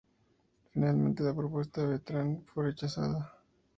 [0.71, 3.37] Finalmente, la propuesta de Bertran fue rechazada.